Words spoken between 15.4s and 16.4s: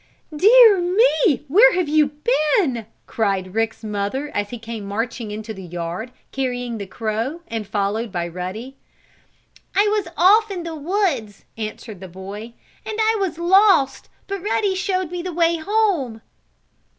home."